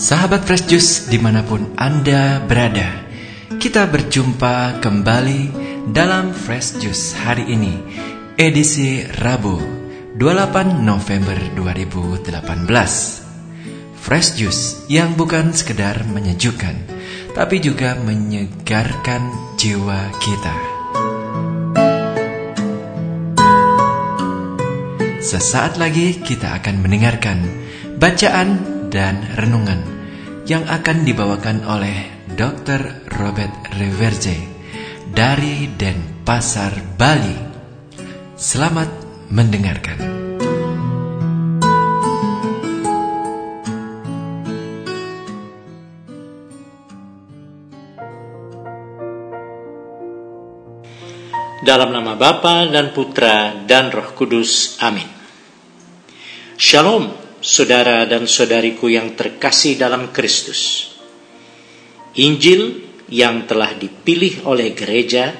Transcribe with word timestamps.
Sahabat 0.00 0.42
Fresh 0.48 0.66
Juice 0.66 1.06
di 1.06 1.22
mana 1.22 1.46
pun 1.46 1.76
Anda 1.78 2.42
berada 2.42 3.06
Kita 3.54 3.86
berjumpa 3.86 4.82
kembali 4.82 5.40
dalam 5.94 6.34
Fresh 6.34 6.82
Juice 6.82 7.14
hari 7.14 7.46
ini 7.54 7.78
Edisi 8.34 9.06
Rabu 9.20 9.60
28 10.18 10.82
November 10.82 11.38
2018 11.54 12.34
Fresh 13.94 14.34
Juice 14.34 14.90
yang 14.90 15.14
bukan 15.14 15.54
sekedar 15.54 16.02
menyejukkan 16.02 16.74
Tapi 17.36 17.62
juga 17.62 17.94
menyegarkan 18.00 19.54
jiwa 19.54 20.10
kita 20.18 20.69
Sesaat 25.30 25.78
lagi 25.78 26.18
kita 26.18 26.58
akan 26.58 26.82
mendengarkan 26.82 27.38
bacaan 28.02 28.66
dan 28.90 29.22
renungan 29.38 29.78
yang 30.42 30.66
akan 30.66 31.06
dibawakan 31.06 31.62
oleh 31.70 32.26
Dr. 32.34 33.06
Robert 33.14 33.70
Reverje 33.78 34.34
dari 35.06 35.70
Denpasar, 35.70 36.98
Bali. 36.98 37.38
Selamat 38.34 38.90
mendengarkan. 39.30 40.02
Dalam 51.62 51.94
nama 51.94 52.18
Bapa 52.18 52.66
dan 52.66 52.90
Putra 52.90 53.62
dan 53.62 53.94
Roh 53.94 54.10
Kudus. 54.18 54.74
Amin. 54.82 55.19
Shalom 56.70 57.10
saudara 57.42 58.06
dan 58.06 58.30
saudariku 58.30 58.86
yang 58.86 59.18
terkasih 59.18 59.74
dalam 59.74 60.14
Kristus. 60.14 60.94
Injil 62.14 62.86
yang 63.10 63.42
telah 63.50 63.74
dipilih 63.74 64.46
oleh 64.46 64.70
gereja 64.70 65.34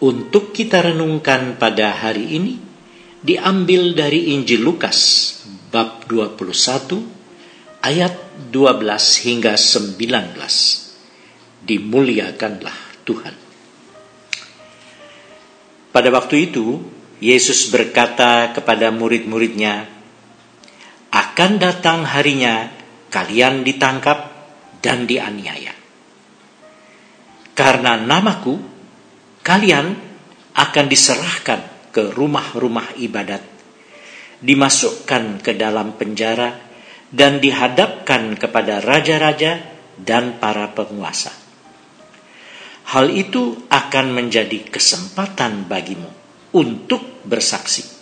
untuk 0.00 0.56
kita 0.56 0.88
renungkan 0.88 1.60
pada 1.60 1.92
hari 1.92 2.40
ini 2.40 2.56
diambil 3.20 3.92
dari 3.92 4.32
Injil 4.32 4.64
Lukas 4.64 4.96
bab 5.68 6.08
21 6.08 7.84
ayat 7.84 8.16
12 8.48 8.56
hingga 9.20 9.60
19. 9.60 10.00
Dimuliakanlah 11.60 13.04
Tuhan. 13.04 13.36
Pada 15.92 16.08
waktu 16.08 16.48
itu, 16.48 16.80
Yesus 17.20 17.68
berkata 17.68 18.56
kepada 18.56 18.88
murid-muridnya, 18.88 19.93
akan 21.34 21.58
datang 21.58 22.06
harinya 22.06 22.70
kalian 23.10 23.66
ditangkap 23.66 24.30
dan 24.78 25.02
dianiaya. 25.02 25.74
Karena 27.58 27.98
namaku, 27.98 28.54
kalian 29.42 29.98
akan 30.54 30.86
diserahkan 30.86 31.90
ke 31.90 32.14
rumah-rumah 32.14 32.94
ibadat, 33.02 33.42
dimasukkan 34.46 35.42
ke 35.42 35.58
dalam 35.58 35.98
penjara, 35.98 36.54
dan 37.10 37.42
dihadapkan 37.42 38.38
kepada 38.38 38.78
raja-raja 38.78 39.58
dan 39.98 40.38
para 40.38 40.70
penguasa. 40.70 41.34
Hal 42.94 43.10
itu 43.10 43.58
akan 43.74 44.06
menjadi 44.14 44.70
kesempatan 44.70 45.66
bagimu 45.66 46.14
untuk 46.54 47.26
bersaksi 47.26 47.93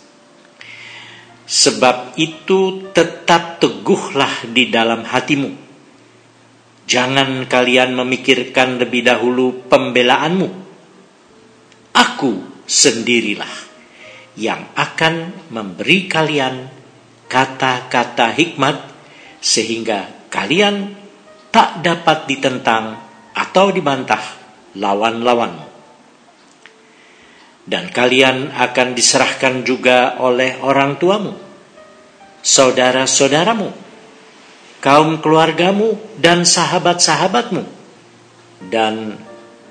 Sebab 1.43 2.15
itu 2.15 2.91
tetap 2.95 3.59
teguhlah 3.59 4.47
di 4.47 4.71
dalam 4.71 5.03
hatimu. 5.03 5.51
Jangan 6.87 7.47
kalian 7.47 7.95
memikirkan 7.95 8.79
lebih 8.79 9.03
dahulu 9.07 9.67
pembelaanmu. 9.67 10.49
Aku 11.93 12.63
sendirilah 12.63 13.51
yang 14.39 14.71
akan 14.75 15.47
memberi 15.51 16.07
kalian 16.07 16.67
kata-kata 17.27 18.33
hikmat 18.33 18.77
sehingga 19.43 20.29
kalian 20.31 20.95
tak 21.51 21.85
dapat 21.85 22.25
ditentang 22.25 22.97
atau 23.35 23.69
dibantah 23.69 24.23
lawan-lawanmu 24.73 25.72
dan 27.63 27.87
kalian 27.87 28.51
akan 28.51 28.91
diserahkan 28.91 29.63
juga 29.63 30.19
oleh 30.19 30.59
orang 30.59 30.99
tuamu, 30.99 31.31
saudara-saudaramu, 32.43 33.71
kaum 34.83 35.23
keluargamu, 35.23 35.95
dan 36.19 36.43
sahabat-sahabatmu, 36.43 37.63
dan 38.67 39.15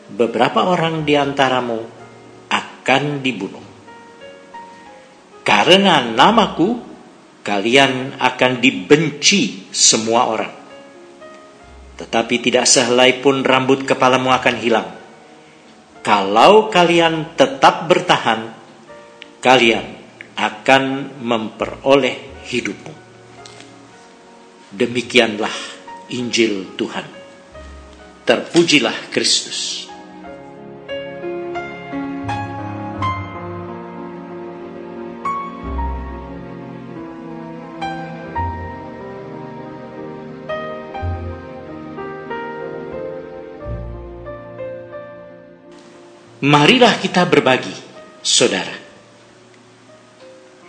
beberapa 0.09 0.65
orang 0.65 1.05
di 1.05 1.21
antaramu 1.21 1.85
akan 2.49 3.21
dibunuh. 3.21 3.65
Karena 5.45 6.01
namaku, 6.01 6.81
kalian 7.45 8.17
akan 8.17 8.53
dibenci 8.63 9.69
semua 9.69 10.33
orang. 10.33 10.55
Tetapi 11.99 12.35
tidak 12.41 12.65
sehelai 12.65 13.21
pun 13.21 13.45
rambut 13.45 13.85
kepalamu 13.85 14.33
akan 14.33 14.57
hilang 14.59 15.02
kalau 16.03 16.67
kalian 16.67 17.39
tetap 17.39 17.87
bertahan, 17.87 18.51
kalian 19.39 19.87
akan 20.35 21.15
memperoleh 21.23 22.43
hidupmu. 22.51 22.95
Demikianlah 24.75 25.55
Injil 26.11 26.75
Tuhan. 26.75 27.07
Terpujilah 28.27 29.15
Kristus. 29.15 29.92
Marilah 46.43 46.99
kita 46.99 47.23
berbagi, 47.31 47.71
saudara. 48.19 48.75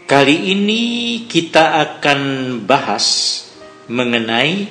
Kali 0.06 0.54
ini 0.54 0.84
kita 1.26 1.82
akan 1.82 2.22
bahas 2.62 3.42
mengenai 3.90 4.70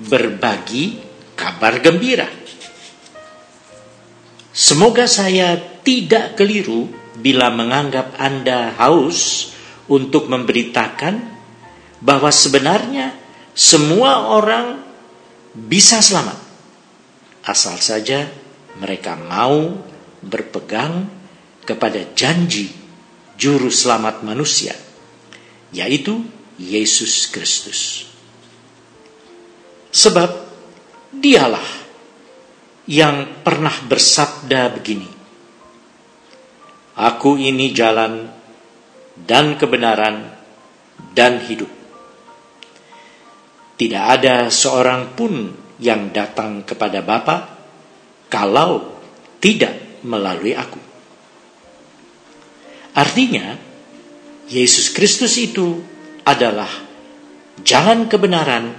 berbagi 0.00 1.04
kabar 1.36 1.84
gembira. 1.84 2.24
Semoga 4.48 5.04
saya 5.04 5.60
tidak 5.84 6.40
keliru 6.40 6.88
bila 7.20 7.52
menganggap 7.52 8.16
Anda 8.16 8.72
haus 8.72 9.52
untuk 9.84 10.32
memberitakan 10.32 11.28
bahwa 12.00 12.32
sebenarnya 12.32 13.12
semua 13.52 14.32
orang 14.32 14.80
bisa 15.52 16.00
selamat, 16.00 16.40
asal 17.44 17.76
saja 17.76 18.32
mereka 18.80 19.12
mau 19.12 19.87
berpegang 20.22 21.06
kepada 21.62 22.14
janji 22.16 22.72
juru 23.38 23.70
selamat 23.70 24.26
manusia, 24.26 24.74
yaitu 25.70 26.24
Yesus 26.58 27.30
Kristus. 27.30 28.10
Sebab 29.94 30.30
dialah 31.14 31.68
yang 32.88 33.44
pernah 33.46 33.74
bersabda 33.86 34.74
begini, 34.74 35.10
Aku 36.98 37.38
ini 37.38 37.70
jalan 37.70 38.26
dan 39.14 39.54
kebenaran 39.54 40.34
dan 41.14 41.38
hidup. 41.46 41.70
Tidak 43.78 44.04
ada 44.18 44.50
seorang 44.50 45.14
pun 45.14 45.54
yang 45.78 46.10
datang 46.10 46.66
kepada 46.66 46.98
Bapa 47.06 47.54
kalau 48.26 48.98
tidak 49.38 49.77
melalui 50.08 50.56
aku. 50.56 50.80
Artinya, 52.96 53.54
Yesus 54.48 54.88
Kristus 54.96 55.36
itu 55.36 55.84
adalah 56.24 56.72
jalan 57.60 58.08
kebenaran 58.08 58.72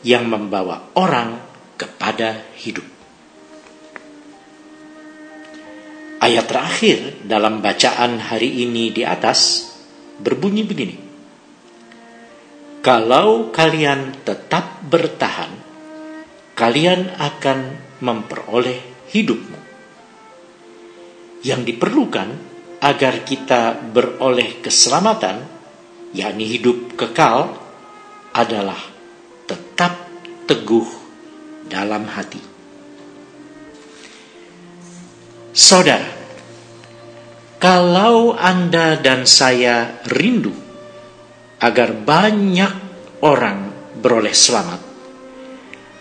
yang 0.00 0.24
membawa 0.24 0.88
orang 0.96 1.36
kepada 1.76 2.40
hidup. 2.56 2.88
Ayat 6.20 6.48
terakhir 6.48 7.24
dalam 7.24 7.64
bacaan 7.64 8.20
hari 8.20 8.64
ini 8.64 8.92
di 8.92 9.04
atas 9.04 9.72
berbunyi 10.20 10.64
begini. 10.64 10.96
Kalau 12.80 13.52
kalian 13.52 14.24
tetap 14.24 14.84
bertahan, 14.84 15.52
kalian 16.56 17.12
akan 17.16 17.58
memperoleh 18.00 19.08
hidupmu. 19.12 19.59
Yang 21.40 21.74
diperlukan 21.74 22.28
agar 22.80 23.24
kita 23.24 23.76
beroleh 23.76 24.60
keselamatan, 24.60 25.40
yakni 26.12 26.44
hidup 26.48 26.96
kekal, 26.96 27.56
adalah 28.32 28.78
tetap 29.48 29.96
teguh 30.46 30.88
dalam 31.66 32.06
hati. 32.08 32.42
Saudara, 35.50 36.06
kalau 37.60 38.32
Anda 38.32 38.96
dan 38.96 39.28
saya 39.28 40.00
rindu 40.08 40.54
agar 41.60 41.92
banyak 41.92 42.72
orang 43.20 43.68
beroleh 44.00 44.32
selamat, 44.32 44.80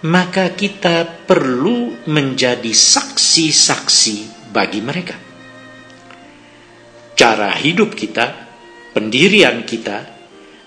maka 0.08 0.56
kita 0.56 1.28
perlu 1.28 2.08
menjadi 2.08 2.72
saksi-saksi 2.72 4.50
bagi 4.56 4.80
mereka. 4.80 5.29
Cara 7.20 7.52
hidup 7.52 8.00
kita, 8.00 8.32
pendirian 8.96 9.68
kita, 9.68 10.08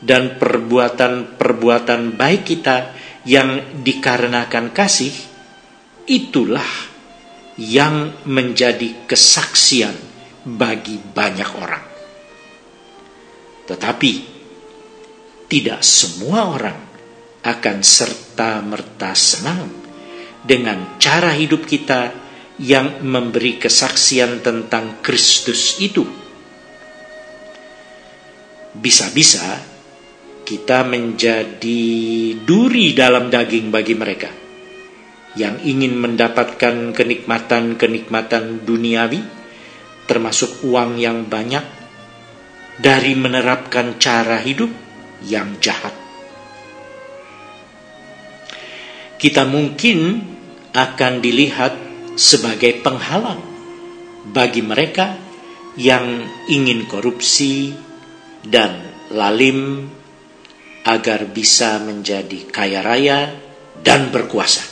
dan 0.05 0.37
perbuatan-perbuatan 0.37 2.13
baik 2.13 2.43
kita 2.45 2.93
yang 3.25 3.81
dikarenakan 3.81 4.69
kasih, 4.69 5.17
itulah 6.05 6.69
yang 7.57 8.21
menjadi 8.29 9.09
kesaksian 9.09 9.97
bagi 10.45 11.01
banyak 11.01 11.51
orang. 11.57 11.85
Tetapi, 13.65 14.13
tidak 15.49 15.81
semua 15.81 16.53
orang 16.53 16.79
akan 17.49 17.77
serta-merta 17.81 19.17
senang 19.17 19.73
dengan 20.45 21.01
cara 21.01 21.33
hidup 21.33 21.65
kita 21.65 22.13
yang 22.61 23.01
memberi 23.01 23.57
kesaksian 23.57 24.45
tentang 24.45 25.01
Kristus 25.01 25.81
itu. 25.81 26.22
Bisa-bisa 28.83 29.63
kita 30.43 30.83
menjadi 30.83 31.83
duri 32.43 32.91
dalam 32.99 33.31
daging 33.31 33.71
bagi 33.71 33.95
mereka 33.95 34.31
yang 35.39 35.63
ingin 35.63 35.97
mendapatkan 35.97 36.91
kenikmatan-kenikmatan 36.93 38.67
duniawi, 38.67 39.23
termasuk 40.11 40.67
uang 40.67 40.99
yang 40.99 41.31
banyak, 41.31 41.65
dari 42.83 43.15
menerapkan 43.15 43.97
cara 43.97 44.43
hidup 44.43 44.69
yang 45.25 45.57
jahat. 45.63 46.03
kita 49.23 49.47
mungkin 49.47 50.19
akan 50.75 51.23
dilihat 51.23 51.79
sebagai 52.19 52.83
penghalang 52.83 53.39
bagi 54.35 54.67
mereka 54.67 55.15
yang 55.79 56.27
ingin 56.51 56.91
korupsi 56.91 57.71
dan 58.43 58.83
lalim 59.15 59.87
agar 60.83 61.31
bisa 61.31 61.79
menjadi 61.79 62.51
kaya 62.51 62.83
raya 62.83 63.31
dan 63.83 64.11
berkuasa. 64.11 64.63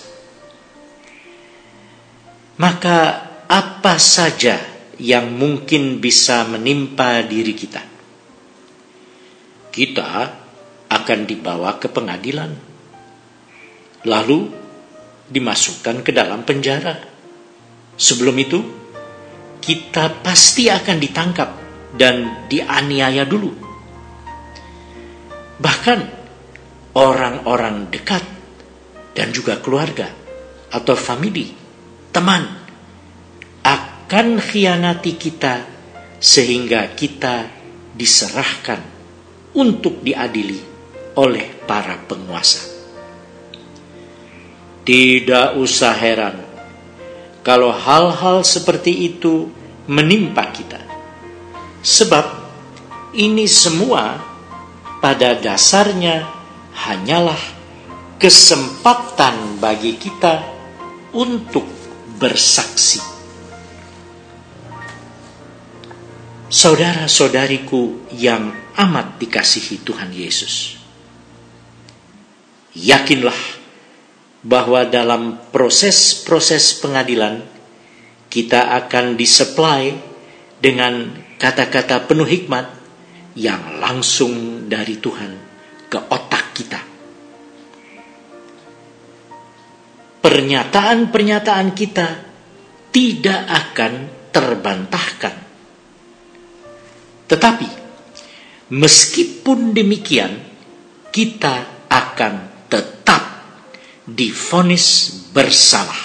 Maka 2.61 2.99
apa 3.47 3.97
saja 3.97 4.61
yang 5.01 5.33
mungkin 5.33 6.03
bisa 6.03 6.45
menimpa 6.45 7.25
diri 7.25 7.55
kita? 7.57 7.83
Kita 9.71 10.11
akan 10.91 11.19
dibawa 11.25 11.79
ke 11.79 11.89
pengadilan 11.89 12.71
lalu 14.05 14.49
dimasukkan 15.29 16.01
ke 16.01 16.11
dalam 16.11 16.43
penjara. 16.43 16.97
Sebelum 18.01 18.37
itu, 18.41 18.59
kita 19.61 20.25
pasti 20.25 20.73
akan 20.73 20.97
ditangkap 20.97 21.51
dan 21.95 22.47
dianiaya 22.47 23.27
dulu. 23.27 23.51
Bahkan 25.61 26.01
orang-orang 26.97 27.93
dekat 27.93 28.25
dan 29.15 29.31
juga 29.35 29.61
keluarga 29.61 30.09
atau 30.71 30.95
famili, 30.97 31.51
teman 32.15 32.43
akan 33.63 34.41
khianati 34.41 35.13
kita 35.15 35.55
sehingga 36.19 36.95
kita 36.97 37.47
diserahkan 37.95 38.81
untuk 39.55 40.01
diadili 40.01 40.59
oleh 41.19 41.47
para 41.67 41.99
penguasa. 42.07 42.71
Tidak 44.81 45.61
usah 45.61 45.95
heran 45.95 46.37
kalau 47.47 47.71
hal-hal 47.71 48.43
seperti 48.43 49.07
itu 49.13 49.49
menimpa 49.87 50.51
kita. 50.51 50.90
Sebab 51.81 52.27
ini 53.17 53.49
semua 53.49 54.21
pada 55.01 55.33
dasarnya 55.33 56.29
hanyalah 56.77 57.41
kesempatan 58.21 59.57
bagi 59.57 59.97
kita 59.97 60.45
untuk 61.17 61.65
bersaksi. 62.21 63.01
Saudara-saudariku 66.51 68.13
yang 68.13 68.53
amat 68.77 69.17
dikasihi 69.17 69.81
Tuhan 69.81 70.11
Yesus. 70.13 70.77
Yakinlah 72.77 73.39
bahwa 74.45 74.85
dalam 74.85 75.41
proses-proses 75.49 76.77
pengadilan 76.83 77.41
kita 78.29 78.77
akan 78.85 79.17
disuplai 79.17 79.95
dengan 80.61 81.13
kata-kata 81.41 82.05
penuh 82.05 82.29
hikmat 82.29 82.69
yang 83.41 83.81
langsung 83.81 84.67
dari 84.69 85.01
Tuhan 85.01 85.33
ke 85.89 85.99
otak 85.99 86.45
kita. 86.53 86.81
Pernyataan-pernyataan 90.21 91.69
kita 91.73 92.09
tidak 92.93 93.41
akan 93.49 93.93
terbantahkan. 94.29 95.37
Tetapi 97.25 97.69
meskipun 98.77 99.73
demikian 99.73 100.37
kita 101.09 101.89
akan 101.89 102.51
difonis 104.11 105.15
bersalah. 105.31 106.03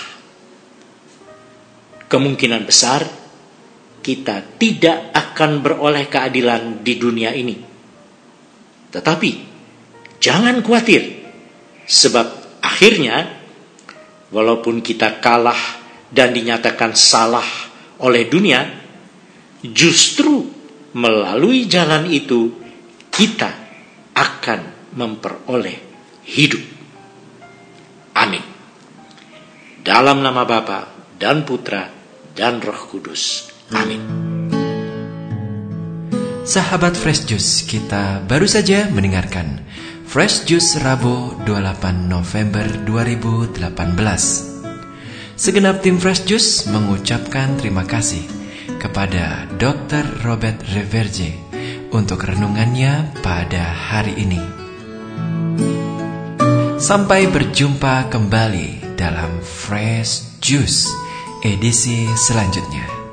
Kemungkinan 2.05 2.63
besar 2.63 3.01
kita 4.05 4.61
tidak 4.61 5.09
akan 5.17 5.65
beroleh 5.65 6.05
keadilan 6.05 6.85
di 6.85 6.93
dunia 6.93 7.33
ini. 7.33 7.57
Tetapi 8.93 9.31
jangan 10.21 10.61
khawatir 10.61 11.25
sebab 11.89 12.61
akhirnya 12.61 13.33
walaupun 14.29 14.85
kita 14.85 15.17
kalah 15.17 15.57
dan 16.13 16.37
dinyatakan 16.37 16.93
salah 16.93 17.49
oleh 17.97 18.29
dunia, 18.29 18.61
justru 19.65 20.53
melalui 20.93 21.65
jalan 21.65 22.05
itu 22.05 22.53
kita 23.09 23.49
akan 24.13 24.93
memperoleh 24.93 25.81
hidup. 26.29 26.61
Amin. 28.21 28.45
Dalam 29.81 30.21
nama 30.21 30.45
Bapa 30.45 30.93
dan 31.17 31.41
Putra 31.41 31.89
dan 32.37 32.61
Roh 32.61 32.85
Kudus. 32.85 33.54
Amin. 33.73 34.01
Sahabat 36.45 36.93
Fresh 36.93 37.25
Juice, 37.25 37.65
kita 37.65 38.21
baru 38.29 38.45
saja 38.45 38.85
mendengarkan 38.93 39.65
Fresh 40.05 40.45
Juice 40.45 40.77
Rabu 40.77 41.33
28 41.41 42.05
November 42.05 42.69
2018. 42.85 43.65
Segenap 45.33 45.81
tim 45.81 45.97
Fresh 45.97 46.29
Juice 46.29 46.69
mengucapkan 46.69 47.57
terima 47.57 47.81
kasih 47.81 48.21
kepada 48.77 49.49
Dr. 49.57 50.21
Robert 50.21 50.61
Reverje 50.69 51.33
untuk 51.89 52.21
renungannya 52.29 53.17
pada 53.25 53.65
hari 53.65 54.13
ini. 54.13 54.41
Sampai 56.77 57.25
berjumpa 57.25 58.13
kembali 58.13 58.93
dalam 58.93 59.41
Fresh 59.41 60.37
Juice 60.45 60.93
edisi 61.41 62.05
selanjutnya. 62.13 63.04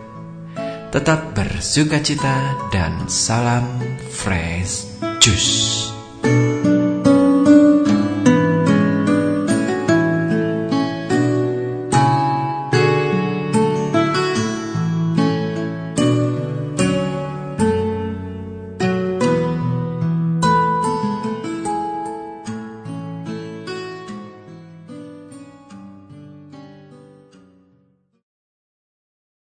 Tetap 0.93 1.33
bersuka 1.33 2.05
cita 2.05 2.69
dan 2.69 3.09
salam 3.09 3.65
Fresh 4.13 4.93
Juice. 5.25 5.82